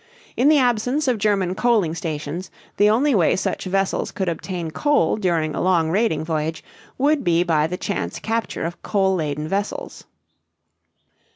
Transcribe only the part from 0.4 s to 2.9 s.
the absence of German coaling stations, the